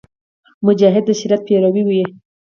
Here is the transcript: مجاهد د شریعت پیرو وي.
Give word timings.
مجاهد 0.65 1.03
د 1.07 1.09
شریعت 1.19 1.41
پیرو 1.47 1.81
وي. 1.87 2.03